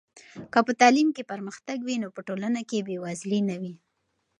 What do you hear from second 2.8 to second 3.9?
بې وزلي نه وي.